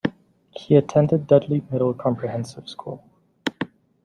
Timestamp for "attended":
0.77-1.27